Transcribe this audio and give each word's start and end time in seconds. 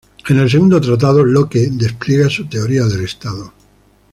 En 0.29 0.39
el 0.39 0.49
Segundo 0.49 0.81
Tratado, 0.81 1.23
Locke 1.23 1.69
despliega 1.73 2.27
su 2.27 2.47
teoría 2.49 2.85
del 2.85 3.03
Estado. 3.05 3.53